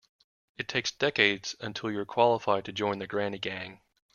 [0.57, 3.81] It takes decades until you're qualified to join the granny gang.